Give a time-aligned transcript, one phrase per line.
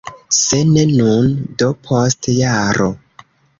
[0.37, 1.29] Se ne nun,
[1.61, 2.91] do post jaro.